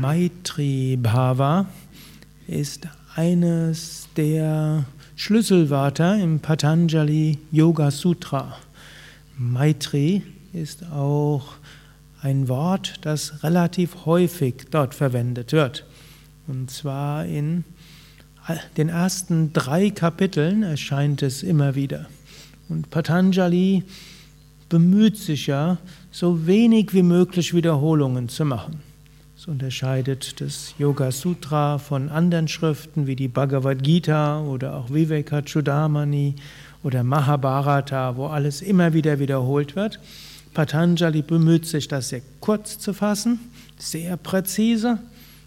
Maitri 0.00 0.96
Bhava 0.96 1.66
ist 2.46 2.86
eines 3.16 4.06
der 4.16 4.84
Schlüsselwörter 5.16 6.16
im 6.22 6.38
Patanjali 6.38 7.38
Yoga 7.50 7.90
Sutra. 7.90 8.56
Maitri 9.36 10.22
ist 10.52 10.84
auch 10.92 11.54
ein 12.22 12.46
Wort, 12.46 13.00
das 13.00 13.42
relativ 13.42 14.06
häufig 14.06 14.66
dort 14.70 14.94
verwendet 14.94 15.50
wird. 15.50 15.84
Und 16.46 16.70
zwar 16.70 17.26
in 17.26 17.64
den 18.76 18.90
ersten 18.90 19.52
drei 19.52 19.90
Kapiteln 19.90 20.62
erscheint 20.62 21.22
es 21.22 21.42
immer 21.42 21.74
wieder. 21.74 22.06
Und 22.68 22.90
Patanjali 22.90 23.82
bemüht 24.68 25.16
sich 25.16 25.48
ja, 25.48 25.78
so 26.12 26.46
wenig 26.46 26.94
wie 26.94 27.02
möglich 27.02 27.52
Wiederholungen 27.52 28.28
zu 28.28 28.44
machen. 28.44 28.87
Unterscheidet 29.48 30.42
das 30.42 30.74
Yoga 30.76 31.10
Sutra 31.10 31.78
von 31.78 32.10
anderen 32.10 32.48
Schriften 32.48 33.06
wie 33.06 33.16
die 33.16 33.28
Bhagavad 33.28 33.82
Gita 33.82 34.42
oder 34.42 34.74
auch 34.74 34.90
Vivekachudamani 34.92 36.34
oder 36.82 37.02
Mahabharata, 37.02 38.16
wo 38.16 38.26
alles 38.26 38.60
immer 38.60 38.92
wieder 38.92 39.20
wiederholt 39.20 39.74
wird. 39.74 40.00
Patanjali 40.52 41.22
bemüht 41.22 41.64
sich, 41.64 41.88
das 41.88 42.10
sehr 42.10 42.20
kurz 42.40 42.78
zu 42.78 42.92
fassen, 42.92 43.40
sehr 43.78 44.18
präzise 44.18 44.98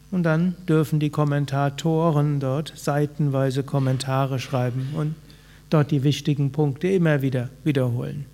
und 0.09 0.23
dann 0.23 0.55
dürfen 0.67 0.99
die 0.99 1.11
Kommentatoren 1.11 2.39
dort 2.39 2.73
seitenweise 2.75 3.61
Kommentare 3.61 4.39
schreiben 4.39 4.89
und 4.95 5.13
dort 5.69 5.91
die 5.91 6.01
wichtigen 6.01 6.51
Punkte 6.51 6.87
immer 6.87 7.21
wieder 7.21 7.49
wiederholen. 7.63 8.25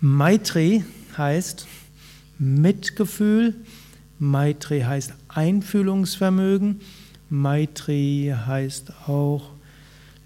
Maitri 0.00 0.84
heißt 1.18 1.66
Mitgefühl, 2.38 3.56
Maitri 4.22 4.82
heißt 4.82 5.14
Einfühlungsvermögen, 5.26 6.80
Maitri 7.28 8.32
heißt 8.46 8.92
auch 9.08 9.50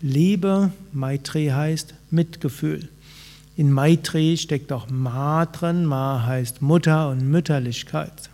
Liebe, 0.02 0.70
Maitri 0.92 1.46
heißt 1.46 1.94
Mitgefühl. 2.10 2.90
In 3.56 3.72
Maitri 3.72 4.36
steckt 4.36 4.70
auch 4.70 4.90
Ma 4.90 5.46
drin, 5.46 5.86
Ma 5.86 6.26
heißt 6.26 6.60
Mutter 6.60 7.08
und 7.08 7.26
Mütterlichkeit. 7.26 8.28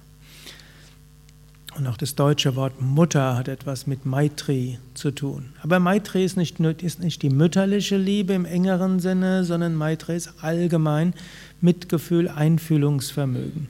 Und 1.78 1.86
auch 1.86 1.96
das 1.96 2.16
deutsche 2.16 2.56
Wort 2.56 2.82
Mutter 2.82 3.36
hat 3.36 3.46
etwas 3.46 3.86
mit 3.86 4.04
Maitri 4.04 4.80
zu 4.94 5.12
tun. 5.12 5.50
Aber 5.62 5.78
Maitri 5.78 6.24
ist 6.24 6.36
nicht, 6.36 6.58
ist 6.58 6.98
nicht 6.98 7.22
die 7.22 7.30
mütterliche 7.30 7.96
Liebe 7.98 8.32
im 8.32 8.46
engeren 8.46 8.98
Sinne, 8.98 9.44
sondern 9.44 9.76
Maitri 9.76 10.16
ist 10.16 10.42
allgemein 10.42 11.14
Mitgefühl, 11.60 12.28
Einfühlungsvermögen. 12.28 13.68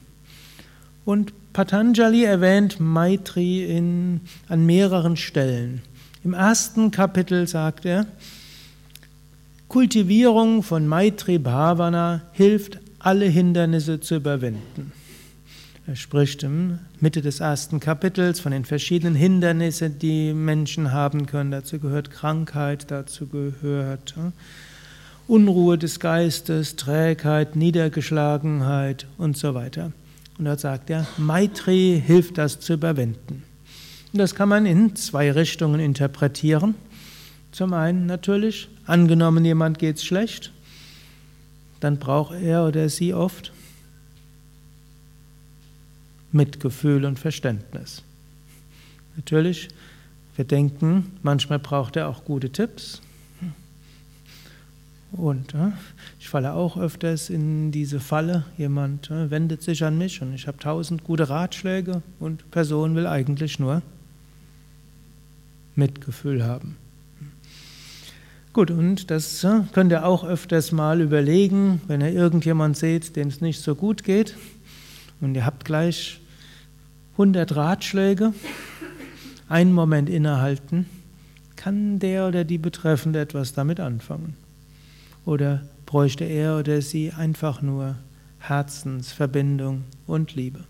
Und 1.05 1.33
Patanjali 1.53 2.25
erwähnt 2.25 2.81
Maitri 2.81 3.65
in, 3.65 4.21
an 4.49 4.65
mehreren 4.65 5.17
Stellen. 5.17 5.83
Im 6.25 6.35
ersten 6.35 6.91
Kapitel 6.91 7.47
sagt 7.49 7.85
er, 7.85 8.07
Kultivierung 9.69 10.63
von 10.63 10.87
Maitri 10.87 11.39
Bhavana 11.39 12.23
hilft, 12.33 12.79
alle 12.99 13.25
Hindernisse 13.25 14.01
zu 14.01 14.17
überwinden. 14.17 14.93
Er 15.87 15.97
spricht 15.97 16.45
in 16.45 16.79
Mitte 17.01 17.23
des 17.23 17.41
ersten 17.41 17.81
Kapitels 17.81 18.39
von 18.39 18.53
den 18.53 18.65
verschiedenen 18.65 19.17
Hindernissen, 19.17 19.99
die 19.99 20.33
Menschen 20.33 20.93
haben 20.93 21.27
können. 21.27 21.51
Dazu 21.51 21.81
gehört 21.81 22.13
Krankheit, 22.13 22.93
dazu 22.93 23.27
gehört 23.27 24.15
Unruhe 25.27 25.77
des 25.79 25.99
Geistes, 25.99 26.77
Trägheit, 26.77 27.57
Niedergeschlagenheit 27.57 29.07
und 29.19 29.37
so 29.37 29.55
weiter. 29.55 29.93
Und 30.39 30.47
dort 30.47 30.61
sagt 30.61 30.91
er, 30.91 31.07
Maitri 31.19 32.03
hilft 32.05 32.39
das 32.39 32.61
zu 32.61 32.75
überwinden. 32.75 33.43
Und 34.13 34.19
das 34.19 34.35
kann 34.35 34.49
man 34.49 34.67
in 34.67 34.97
zwei 34.97 35.31
Richtungen 35.31 35.81
interpretieren. 35.81 36.75
Zum 37.51 37.73
einen 37.73 38.07
natürlich, 38.07 38.69
angenommen 38.87 39.45
jemand 39.45 39.79
geht 39.79 39.97
es 39.97 40.05
schlecht, 40.05 40.53
dann 41.81 41.99
braucht 41.99 42.35
er 42.35 42.67
oder 42.67 42.89
sie 42.89 43.13
oft 43.13 43.53
Mitgefühl 46.31 47.05
und 47.05 47.19
Verständnis. 47.19 48.03
Natürlich, 49.17 49.69
wir 50.37 50.45
denken, 50.45 51.13
manchmal 51.23 51.59
braucht 51.59 51.97
er 51.97 52.09
auch 52.09 52.25
gute 52.25 52.51
Tipps. 52.51 53.03
Und 55.13 55.55
äh, 55.55 55.73
ich 56.19 56.29
falle 56.29 56.55
auch 56.55 56.79
öfters 56.79 57.29
in 57.29 57.71
diese 57.71 58.01
Falle. 58.01 58.45
Jemand 58.57 59.11
äh, 59.11 59.31
wendet 59.31 59.63
sich 59.63 59.85
an 59.85 59.99
mich 59.99 60.23
und 60.23 60.35
ich 60.35 60.47
habe 60.47 60.59
tausend 60.59 61.05
gute 61.05 61.29
Ratschläge 61.29 62.03
und 62.19 62.51
Person 62.51 62.95
will 62.95 63.07
eigentlich 63.07 63.59
nur 63.59 63.83
Mitgefühl 65.77 66.45
haben. 66.45 66.77
Gut, 68.55 68.71
und 68.71 69.11
das 69.11 69.45
äh, 69.45 69.61
könnt 69.73 69.93
ihr 69.93 70.07
auch 70.07 70.25
öfters 70.25 70.73
mal 70.73 71.01
überlegen, 71.01 71.83
wenn 71.89 72.01
ihr 72.01 72.13
irgendjemand 72.13 72.77
seht, 72.77 73.17
dem 73.17 73.29
es 73.29 73.41
nicht 73.41 73.61
so 73.61 73.75
gut 73.75 74.05
geht 74.05 74.37
und 75.21 75.35
ihr 75.35 75.45
habt 75.45 75.65
gleich 75.67 76.21
100 77.13 77.55
Ratschläge, 77.55 78.33
einen 79.49 79.73
Moment 79.75 80.09
innehalten, 80.09 80.87
kann 81.57 81.99
der 81.99 82.29
oder 82.29 82.45
die 82.45 82.59
Betreffende 82.59 83.21
etwas 83.21 83.53
damit 83.53 83.79
anfangen? 83.79 84.42
Oder 85.25 85.63
bräuchte 85.87 86.25
er 86.25 86.59
oder 86.59 86.83
sie 86.83 87.13
einfach 87.13 87.63
nur 87.63 87.97
Herzensverbindung 88.41 89.85
und 90.07 90.35
Liebe? 90.35 90.65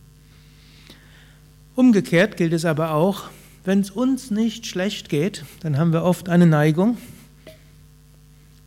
Umgekehrt 1.74 2.36
gilt 2.36 2.52
es 2.52 2.64
aber 2.64 2.92
auch, 2.92 3.30
wenn 3.64 3.80
es 3.80 3.90
uns 3.90 4.30
nicht 4.30 4.66
schlecht 4.66 5.08
geht, 5.08 5.44
dann 5.60 5.78
haben 5.78 5.92
wir 5.92 6.02
oft 6.02 6.28
eine 6.28 6.46
Neigung. 6.46 6.98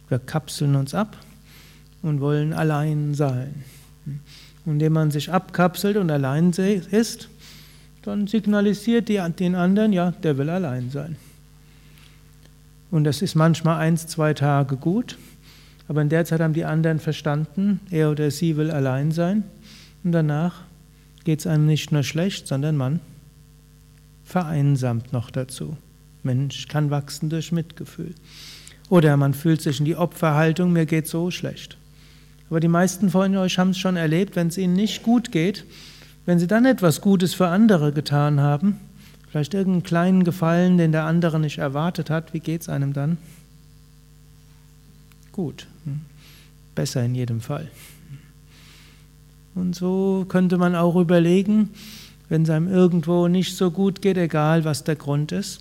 Wir 0.09 0.19
kapseln 0.19 0.75
uns 0.75 0.93
ab 0.93 1.17
und 2.01 2.21
wollen 2.21 2.53
allein 2.53 3.13
sein. 3.13 3.63
Und 4.65 4.73
indem 4.73 4.93
man 4.93 5.11
sich 5.11 5.31
abkapselt 5.31 5.97
und 5.97 6.09
allein 6.09 6.51
ist, 6.51 7.29
dann 8.03 8.27
signalisiert 8.27 9.09
die, 9.09 9.21
den 9.37 9.55
anderen, 9.55 9.91
ja, 9.91 10.11
der 10.11 10.37
will 10.37 10.49
allein 10.49 10.89
sein. 10.91 11.15
Und 12.91 13.03
das 13.03 13.21
ist 13.21 13.35
manchmal 13.35 13.79
eins, 13.79 14.07
zwei 14.07 14.33
Tage 14.33 14.77
gut, 14.77 15.17
aber 15.87 16.01
in 16.01 16.09
der 16.09 16.25
Zeit 16.25 16.41
haben 16.41 16.53
die 16.53 16.65
anderen 16.65 16.99
verstanden, 16.99 17.79
er 17.91 18.11
oder 18.11 18.31
sie 18.31 18.57
will 18.57 18.71
allein 18.71 19.11
sein. 19.11 19.43
Und 20.03 20.11
danach 20.11 20.61
geht 21.23 21.39
es 21.39 21.47
einem 21.47 21.65
nicht 21.65 21.91
nur 21.91 22.03
schlecht, 22.03 22.47
sondern 22.47 22.77
man 22.77 22.99
vereinsamt 24.23 25.13
noch 25.13 25.29
dazu. 25.29 25.77
Mensch 26.23 26.67
kann 26.67 26.89
wachsen 26.89 27.29
durch 27.29 27.51
Mitgefühl. 27.51 28.15
Oder 28.89 29.17
man 29.17 29.33
fühlt 29.33 29.61
sich 29.61 29.79
in 29.79 29.85
die 29.85 29.95
Opferhaltung, 29.95 30.71
mir 30.73 30.85
geht 30.85 31.07
so 31.07 31.31
schlecht. 31.31 31.77
Aber 32.49 32.59
die 32.59 32.67
meisten 32.67 33.09
von 33.09 33.35
euch 33.35 33.57
haben 33.57 33.71
es 33.71 33.77
schon 33.77 33.95
erlebt, 33.95 34.35
wenn 34.35 34.47
es 34.47 34.57
ihnen 34.57 34.73
nicht 34.73 35.03
gut 35.03 35.31
geht, 35.31 35.65
wenn 36.25 36.39
Sie 36.39 36.47
dann 36.47 36.65
etwas 36.65 37.01
Gutes 37.01 37.33
für 37.33 37.47
andere 37.47 37.91
getan 37.91 38.39
haben, 38.39 38.79
vielleicht 39.29 39.53
irgendeinen 39.53 39.83
kleinen 39.83 40.23
Gefallen, 40.23 40.77
den 40.77 40.91
der 40.91 41.03
andere 41.03 41.39
nicht 41.39 41.59
erwartet 41.59 42.09
hat, 42.09 42.33
wie 42.33 42.39
geht 42.39 42.61
es 42.61 42.69
einem 42.69 42.93
dann? 42.93 43.17
Gut, 45.35 45.67
besser 46.75 47.03
in 47.03 47.13
jedem 47.13 47.41
Fall. 47.41 47.69
Und 49.53 49.75
so 49.75 50.25
könnte 50.29 50.57
man 50.57 50.75
auch 50.75 50.95
überlegen, 50.95 51.71
wenn 52.29 52.43
es 52.43 52.49
einem 52.49 52.69
irgendwo 52.69 53.27
nicht 53.27 53.57
so 53.57 53.69
gut 53.69 54.01
geht, 54.01 54.15
egal 54.15 54.63
was 54.63 54.85
der 54.85 54.95
Grund 54.95 55.33
ist, 55.33 55.59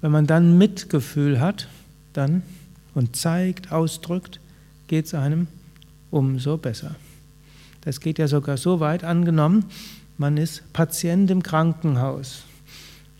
wenn 0.00 0.12
man 0.12 0.26
dann 0.26 0.56
Mitgefühl 0.56 1.40
hat, 1.40 1.68
dann 2.14 2.42
und 2.94 3.14
zeigt, 3.14 3.70
ausdrückt, 3.70 4.40
geht 4.88 5.04
es 5.04 5.12
einem 5.12 5.46
umso 6.10 6.56
besser. 6.56 6.94
Das 7.82 8.00
geht 8.00 8.18
ja 8.18 8.28
sogar 8.28 8.56
so 8.56 8.80
weit 8.80 9.04
angenommen, 9.04 9.66
man 10.16 10.38
ist 10.38 10.72
Patient 10.72 11.30
im 11.30 11.42
Krankenhaus 11.42 12.44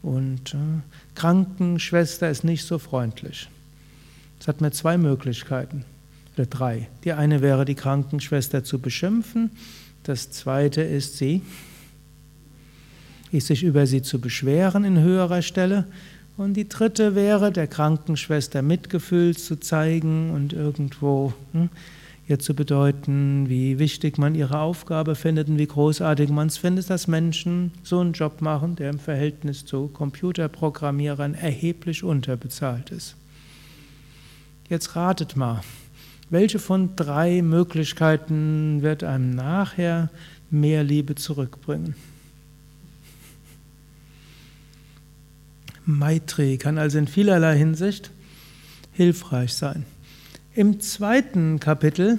und 0.00 0.54
äh, 0.54 0.80
Krankenschwester 1.16 2.30
ist 2.30 2.44
nicht 2.44 2.64
so 2.64 2.78
freundlich. 2.78 3.50
Es 4.42 4.48
hat 4.48 4.60
mir 4.60 4.72
zwei 4.72 4.98
Möglichkeiten 4.98 5.84
oder 6.34 6.46
drei. 6.46 6.88
Die 7.04 7.12
eine 7.12 7.42
wäre, 7.42 7.64
die 7.64 7.76
Krankenschwester 7.76 8.64
zu 8.64 8.80
beschimpfen. 8.80 9.52
Das 10.02 10.32
zweite 10.32 10.82
ist, 10.82 11.16
sie, 11.16 11.42
ist 13.30 13.46
sich 13.46 13.62
über 13.62 13.86
sie 13.86 14.02
zu 14.02 14.20
beschweren 14.20 14.82
in 14.82 14.98
höherer 14.98 15.42
Stelle. 15.42 15.86
Und 16.36 16.54
die 16.54 16.68
dritte 16.68 17.14
wäre, 17.14 17.52
der 17.52 17.68
Krankenschwester 17.68 18.62
Mitgefühl 18.62 19.36
zu 19.36 19.60
zeigen 19.60 20.32
und 20.32 20.52
irgendwo 20.52 21.34
hm, 21.52 21.68
ihr 22.26 22.40
zu 22.40 22.54
bedeuten, 22.54 23.48
wie 23.48 23.78
wichtig 23.78 24.18
man 24.18 24.34
ihre 24.34 24.58
Aufgabe 24.58 25.14
findet 25.14 25.50
und 25.50 25.58
wie 25.58 25.68
großartig 25.68 26.30
man 26.30 26.48
es 26.48 26.56
findet, 26.56 26.90
dass 26.90 27.06
Menschen 27.06 27.70
so 27.84 28.00
einen 28.00 28.12
Job 28.12 28.42
machen, 28.42 28.74
der 28.74 28.90
im 28.90 28.98
Verhältnis 28.98 29.64
zu 29.64 29.86
Computerprogrammierern 29.86 31.34
erheblich 31.34 32.02
unterbezahlt 32.02 32.90
ist. 32.90 33.14
Jetzt 34.72 34.96
ratet 34.96 35.36
mal, 35.36 35.60
welche 36.30 36.58
von 36.58 36.96
drei 36.96 37.42
Möglichkeiten 37.42 38.80
wird 38.80 39.04
einem 39.04 39.28
nachher 39.28 40.08
mehr 40.48 40.82
Liebe 40.82 41.14
zurückbringen? 41.14 41.94
Maitri 45.84 46.56
kann 46.56 46.78
also 46.78 46.96
in 46.96 47.06
vielerlei 47.06 47.58
Hinsicht 47.58 48.12
hilfreich 48.92 49.52
sein. 49.52 49.84
Im 50.54 50.80
zweiten 50.80 51.60
Kapitel 51.60 52.18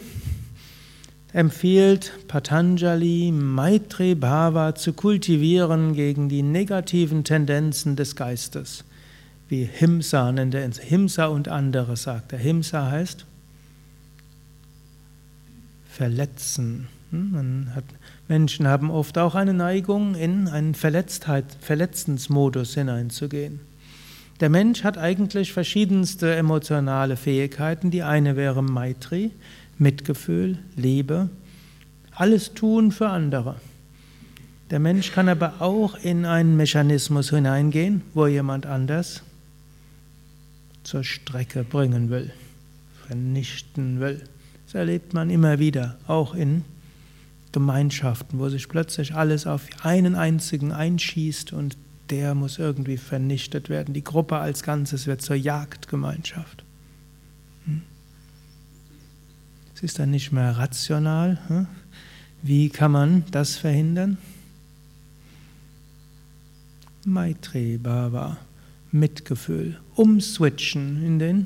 empfiehlt 1.32 2.12
Patanjali, 2.28 3.32
Maitri 3.32 4.14
Bhava 4.14 4.76
zu 4.76 4.94
kultivieren 4.94 5.96
gegen 5.96 6.30
die 6.30 6.44
negativen 6.44 7.24
Tendenzen 7.24 7.96
des 7.96 8.16
Geistes. 8.16 8.84
Wie 9.54 9.70
Himsa 9.72 10.32
nennt 10.32 10.56
er 10.56 10.68
Himsa 10.68 11.28
und 11.28 11.48
andere 11.48 11.96
sagt 11.96 12.34
er. 12.34 12.40
Himsa 12.40 12.90
heißt 12.90 13.24
verletzen. 15.88 16.88
Hm, 17.12 17.68
hat, 17.76 17.84
Menschen 18.28 18.68
haben 18.68 18.90
oft 18.90 19.20
auch 19.20 19.36
eine 19.36 19.54
Neigung, 19.54 20.16
in 20.16 20.48
einen 20.48 20.74
Verletztheit, 20.74 21.46
Verletzensmodus 21.62 22.74
hineinzugehen. 22.74 23.60
Der 24.40 24.50
Mensch 24.50 24.84
hat 24.84 24.98
eigentlich 24.98 25.54
verschiedenste 25.54 26.34
emotionale 26.34 27.16
Fähigkeiten. 27.16 27.92
Die 27.92 28.02
eine 28.02 28.36
wäre 28.36 28.64
Maitri, 28.64 29.30
Mitgefühl, 29.78 30.58
Liebe, 30.76 31.30
alles 32.16 32.56
tun 32.56 32.92
für 32.92 33.10
andere. 33.10 33.58
Der 34.72 34.80
Mensch 34.80 35.12
kann 35.12 35.30
aber 35.30 35.54
auch 35.60 35.94
in 36.02 36.26
einen 36.26 36.58
Mechanismus 36.58 37.30
hineingehen, 37.30 38.02
wo 38.16 38.26
jemand 38.26 38.66
anders 38.66 39.22
zur 40.84 41.04
Strecke 41.04 41.64
bringen 41.64 42.10
will, 42.10 42.32
vernichten 43.08 44.00
will. 44.00 44.22
Das 44.66 44.76
erlebt 44.76 45.14
man 45.14 45.30
immer 45.30 45.60
wieder, 45.60 45.98
auch 46.08 46.36
in 46.36 46.64
Gemeinschaften, 47.52 48.40
wo 48.40 48.50
sich 48.50 48.68
plötzlich 48.68 49.14
alles 49.14 49.46
auf 49.46 49.68
einen 49.84 50.16
einzigen 50.16 50.72
einschießt 50.72 51.54
und 51.54 51.78
der 52.10 52.36
muss 52.36 52.60
irgendwie 52.60 52.98
vernichtet 52.98 53.70
werden. 53.70 53.94
Die 53.94 54.04
Gruppe 54.04 54.38
als 54.38 54.64
Ganzes 54.64 55.08
wird 55.08 55.22
zur 55.22 55.36
Jagdgemeinschaft. 55.36 56.64
Hm? 57.66 57.82
Es 59.76 59.84
ist 59.84 60.00
dann 60.00 60.12
nicht 60.12 60.32
mehr 60.32 60.58
rational. 60.58 61.40
Hm? 61.48 61.68
Wie 62.42 62.70
kann 62.70 62.92
man 62.92 63.24
das 63.32 63.56
verhindern? 63.56 64.18
Maitri 67.06 67.78
Bhava, 67.78 68.38
Mitgefühl, 68.94 69.80
umswitchen 69.96 71.04
in 71.04 71.18
den 71.18 71.46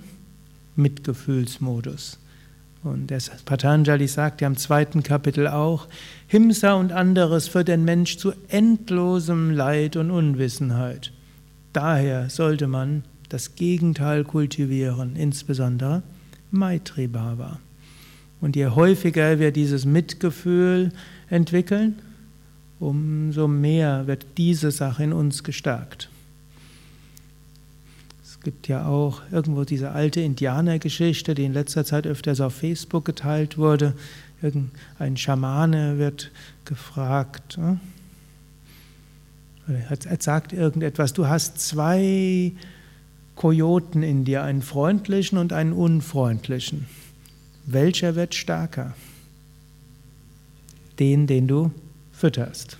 Mitgefühlsmodus. 0.75 2.19
Und 2.83 3.09
das 3.09 3.29
Patanjali 3.45 4.07
sagt 4.07 4.41
ja 4.41 4.47
im 4.47 4.57
zweiten 4.57 5.01
Kapitel 5.01 5.47
auch, 5.47 5.87
Himsa 6.27 6.73
und 6.73 6.91
anderes 6.91 7.47
für 7.47 7.63
den 7.63 7.85
Mensch 7.85 8.17
zu 8.17 8.33
endlosem 8.49 9.51
Leid 9.51 9.95
und 9.95 10.11
Unwissenheit. 10.11 11.13
Daher 11.71 12.29
sollte 12.29 12.67
man 12.67 13.03
das 13.29 13.55
Gegenteil 13.55 14.25
kultivieren, 14.25 15.15
insbesondere 15.15 16.03
Maitri 16.51 17.07
Bhava. 17.07 17.59
Und 18.41 18.57
je 18.57 18.67
häufiger 18.67 19.39
wir 19.39 19.51
dieses 19.51 19.85
Mitgefühl 19.85 20.91
entwickeln, 21.29 21.95
umso 22.79 23.47
mehr 23.47 24.05
wird 24.05 24.25
diese 24.37 24.71
Sache 24.71 25.05
in 25.05 25.13
uns 25.13 25.43
gestärkt. 25.43 26.09
Gibt 28.47 28.69
ja 28.69 28.85
auch 28.85 29.23
irgendwo 29.29 29.65
diese 29.65 29.91
alte 29.91 30.21
Indianergeschichte, 30.21 31.35
die 31.35 31.43
in 31.43 31.51
letzter 31.51 31.83
Zeit 31.83 32.07
öfters 32.07 32.39
auf 32.39 32.53
Facebook 32.53 33.03
geteilt 33.03 33.57
wurde. 33.57 33.93
Irgendein 34.41 35.17
Schamane 35.17 35.97
wird 35.97 36.31
gefragt, 36.63 37.57
ne? 37.57 37.77
er 39.67 40.21
sagt 40.21 40.53
irgendetwas, 40.53 41.11
du 41.11 41.27
hast 41.27 41.59
zwei 41.59 42.53
Kojoten 43.35 44.01
in 44.01 44.23
dir, 44.23 44.43
einen 44.43 44.61
freundlichen 44.61 45.37
und 45.37 45.51
einen 45.51 45.73
unfreundlichen. 45.73 46.85
Welcher 47.65 48.15
wird 48.15 48.33
stärker? 48.33 48.95
Den, 50.99 51.27
den 51.27 51.49
du 51.49 51.71
fütterst. 52.13 52.77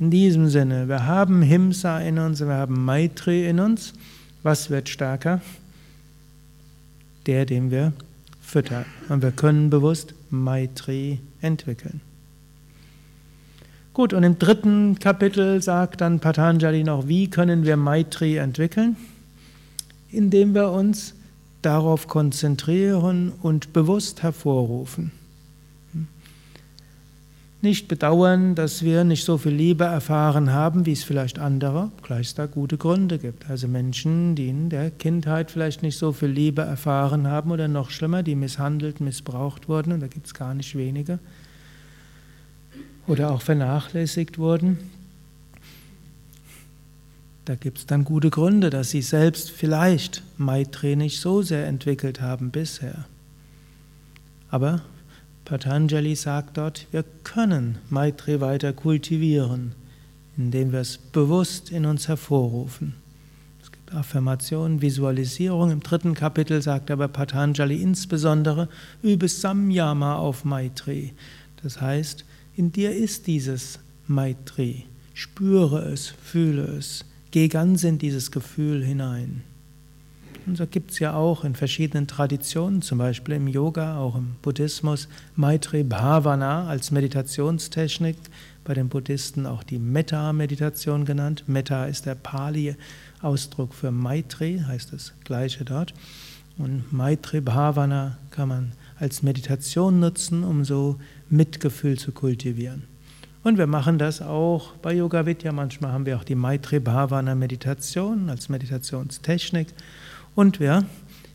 In 0.00 0.10
diesem 0.10 0.48
Sinne, 0.48 0.88
wir 0.88 1.04
haben 1.04 1.42
Himsa 1.42 2.00
in 2.00 2.18
uns, 2.18 2.40
wir 2.40 2.54
haben 2.54 2.86
Maitri 2.86 3.46
in 3.46 3.60
uns. 3.60 3.92
Was 4.42 4.70
wird 4.70 4.88
stärker? 4.88 5.40
Der, 7.26 7.44
den 7.44 7.70
wir 7.70 7.92
füttern. 8.40 8.86
Und 9.08 9.22
wir 9.22 9.32
können 9.32 9.70
bewusst 9.70 10.14
Maitri 10.30 11.20
entwickeln. 11.40 12.00
Gut, 13.92 14.12
und 14.12 14.22
im 14.22 14.38
dritten 14.38 14.98
Kapitel 14.98 15.60
sagt 15.60 16.00
dann 16.00 16.20
Patanjali 16.20 16.84
noch, 16.84 17.08
wie 17.08 17.28
können 17.28 17.64
wir 17.64 17.76
Maitri 17.76 18.36
entwickeln? 18.36 18.96
Indem 20.10 20.54
wir 20.54 20.70
uns 20.70 21.14
darauf 21.62 22.06
konzentrieren 22.06 23.32
und 23.42 23.72
bewusst 23.72 24.22
hervorrufen. 24.22 25.10
Nicht 27.60 27.88
bedauern, 27.88 28.54
dass 28.54 28.84
wir 28.84 29.02
nicht 29.02 29.24
so 29.24 29.36
viel 29.36 29.52
Liebe 29.52 29.82
erfahren 29.82 30.52
haben, 30.52 30.86
wie 30.86 30.92
es 30.92 31.02
vielleicht 31.02 31.40
andere, 31.40 31.90
gleich 32.02 32.32
da 32.34 32.46
gute 32.46 32.78
Gründe 32.78 33.18
gibt. 33.18 33.50
Also 33.50 33.66
Menschen, 33.66 34.36
die 34.36 34.48
in 34.48 34.70
der 34.70 34.92
Kindheit 34.92 35.50
vielleicht 35.50 35.82
nicht 35.82 35.98
so 35.98 36.12
viel 36.12 36.28
Liebe 36.28 36.62
erfahren 36.62 37.26
haben 37.26 37.50
oder 37.50 37.66
noch 37.66 37.90
schlimmer, 37.90 38.22
die 38.22 38.36
misshandelt, 38.36 39.00
missbraucht 39.00 39.68
wurden, 39.68 39.92
und 39.92 40.00
da 40.00 40.06
gibt 40.06 40.26
es 40.26 40.34
gar 40.34 40.54
nicht 40.54 40.76
wenige, 40.76 41.18
oder 43.08 43.32
auch 43.32 43.42
vernachlässigt 43.42 44.38
wurden. 44.38 44.78
Da 47.44 47.56
gibt 47.56 47.78
es 47.78 47.86
dann 47.86 48.04
gute 48.04 48.30
Gründe, 48.30 48.70
dass 48.70 48.90
sie 48.90 49.02
selbst 49.02 49.50
vielleicht 49.50 50.22
Maitri 50.36 50.94
nicht 50.94 51.18
so 51.18 51.42
sehr 51.42 51.66
entwickelt 51.66 52.20
haben 52.20 52.50
bisher. 52.50 53.06
Aber 54.50 54.82
Patanjali 55.48 56.14
sagt 56.14 56.58
dort, 56.58 56.86
wir 56.90 57.02
können 57.24 57.78
Maitri 57.88 58.38
weiter 58.42 58.74
kultivieren, 58.74 59.74
indem 60.36 60.72
wir 60.72 60.80
es 60.80 60.98
bewusst 60.98 61.70
in 61.70 61.86
uns 61.86 62.06
hervorrufen. 62.06 62.96
Es 63.62 63.72
gibt 63.72 63.94
Affirmationen, 63.94 64.82
Visualisierung. 64.82 65.70
Im 65.70 65.80
dritten 65.80 66.12
Kapitel 66.12 66.60
sagt 66.60 66.90
aber 66.90 67.08
Patanjali 67.08 67.80
insbesondere, 67.80 68.68
übe 69.02 69.26
Samyama 69.26 70.16
auf 70.16 70.44
Maitri. 70.44 71.14
Das 71.62 71.80
heißt, 71.80 72.26
in 72.54 72.70
dir 72.70 72.94
ist 72.94 73.26
dieses 73.26 73.78
Maitri. 74.06 74.84
Spüre 75.14 75.78
es, 75.78 76.08
fühle 76.08 76.64
es, 76.76 77.06
geh 77.30 77.48
ganz 77.48 77.84
in 77.84 77.96
dieses 77.96 78.30
Gefühl 78.30 78.84
hinein. 78.84 79.44
Und 80.48 80.56
so 80.56 80.66
gibt 80.66 80.92
es 80.92 80.98
ja 80.98 81.12
auch 81.12 81.44
in 81.44 81.54
verschiedenen 81.54 82.06
Traditionen, 82.06 82.80
zum 82.80 82.96
Beispiel 82.96 83.34
im 83.34 83.48
Yoga, 83.48 83.98
auch 83.98 84.16
im 84.16 84.36
Buddhismus, 84.40 85.06
Maitri 85.36 85.82
Bhavana 85.82 86.66
als 86.66 86.90
Meditationstechnik, 86.90 88.16
bei 88.64 88.72
den 88.72 88.88
Buddhisten 88.88 89.44
auch 89.44 89.62
die 89.62 89.78
Metta-Meditation 89.78 91.04
genannt. 91.04 91.44
Metta 91.48 91.84
ist 91.84 92.06
der 92.06 92.14
Pali-Ausdruck 92.14 93.74
für 93.74 93.90
Maitri, 93.90 94.62
heißt 94.66 94.94
das 94.94 95.12
gleiche 95.22 95.66
dort. 95.66 95.92
Und 96.56 96.94
Maitri 96.94 97.42
Bhavana 97.42 98.16
kann 98.30 98.48
man 98.48 98.72
als 98.98 99.22
Meditation 99.22 100.00
nutzen, 100.00 100.44
um 100.44 100.64
so 100.64 100.98
Mitgefühl 101.28 101.98
zu 101.98 102.10
kultivieren. 102.12 102.84
Und 103.44 103.58
wir 103.58 103.66
machen 103.66 103.98
das 103.98 104.22
auch 104.22 104.72
bei 104.76 104.94
Yoga 104.94 105.26
Vidya. 105.26 105.52
Manchmal 105.52 105.92
haben 105.92 106.06
wir 106.06 106.16
auch 106.16 106.24
die 106.24 106.34
Maitri 106.34 106.80
Bhavana 106.80 107.34
Meditation 107.34 108.30
als 108.30 108.48
Meditationstechnik. 108.48 109.68
Und 110.38 110.60
wir 110.60 110.84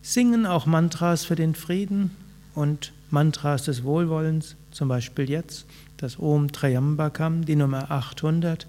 singen 0.01 0.45
auch 0.45 0.65
Mantras 0.65 1.25
für 1.25 1.36
den 1.36 1.55
Frieden 1.55 2.12
und 2.55 2.93
Mantras 3.10 3.63
des 3.63 3.83
Wohlwollens, 3.83 4.55
zum 4.72 4.88
Beispiel 4.88 5.29
jetzt 5.29 5.65
das 5.98 6.17
Om 6.17 6.53
Trayambakam, 6.53 7.43
die 7.43 7.57
Nummer 7.57 7.91
800. 7.91 8.65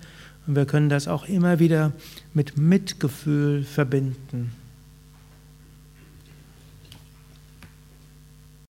Und 0.49 0.57
wir 0.57 0.67
können 0.67 0.89
das 0.89 1.07
auch 1.07 1.29
immer 1.29 1.61
wieder 1.61 1.93
mit 2.33 2.59
Mitgefühl 2.59 3.63
verbinden. 3.63 4.51